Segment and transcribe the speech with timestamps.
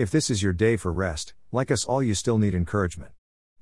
[0.00, 3.12] If this is your day for rest, like us all, you still need encouragement.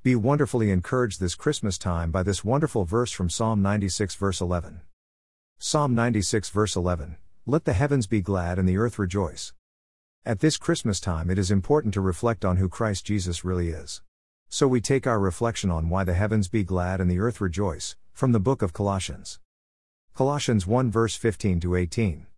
[0.04, 4.82] Be wonderfully encouraged this Christmas time by this wonderful verse from Psalm 96, verse 11.
[5.58, 9.52] Psalm 96, verse 11 Let the heavens be glad and the earth rejoice.
[10.24, 14.00] At this Christmas time, it is important to reflect on who Christ Jesus really is.
[14.48, 17.96] So we take our reflection on why the heavens be glad and the earth rejoice,
[18.12, 19.40] from the book of Colossians.
[20.14, 22.28] Colossians 1 verse 15 to 18.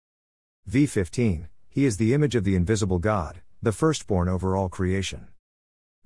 [0.71, 5.29] V15 He is the image of the invisible God, the firstborn over all creation.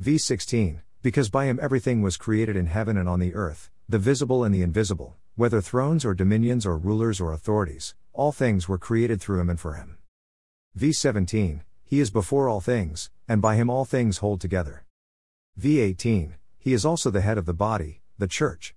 [0.02, 4.42] V16 Because by him everything was created in heaven and on the earth, the visible
[4.42, 9.20] and the invisible, whether thrones or dominions or rulers or authorities, all things were created
[9.20, 9.98] through him and for him.
[10.77, 14.84] V17 He is before all things, and by him all things hold together.
[15.60, 18.74] V18 He is also the head of the body, the church.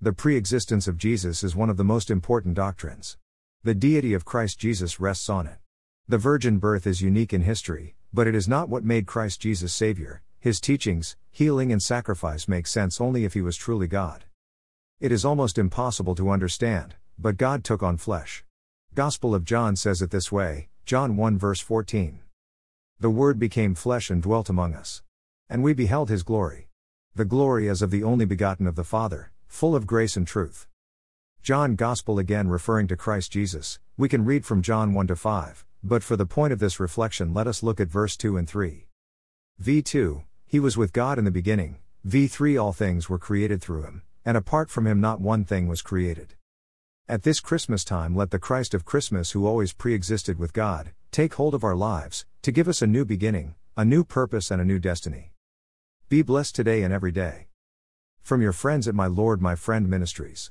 [0.00, 3.16] The pre existence of Jesus is one of the most important doctrines.
[3.62, 5.58] The deity of Christ Jesus rests on it.
[6.08, 9.72] The virgin birth is unique in history, but it is not what made Christ Jesus
[9.72, 10.22] Savior.
[10.38, 14.24] His teachings, healing, and sacrifice make sense only if he was truly God.
[15.00, 18.44] It is almost impossible to understand, but God took on flesh.
[18.94, 22.20] Gospel of John says it this way John 1 verse 14.
[22.98, 25.02] The Word became flesh and dwelt among us.
[25.48, 26.68] And we beheld his glory.
[27.14, 30.66] The glory as of the only begotten of the Father, full of grace and truth.
[31.42, 35.64] John Gospel again referring to Christ Jesus, we can read from John 1 to 5,
[35.82, 38.86] but for the point of this reflection, let us look at verse 2 and 3.
[39.62, 44.02] V2 He was with God in the beginning, V3 All things were created through him,
[44.24, 46.34] and apart from him, not one thing was created.
[47.08, 50.92] At this Christmas time, let the Christ of Christmas, who always pre existed with God,
[51.10, 54.60] take hold of our lives, to give us a new beginning, a new purpose, and
[54.60, 55.32] a new destiny.
[56.08, 57.48] Be blessed today and every day.
[58.22, 60.50] From your friends at My Lord My Friend Ministries.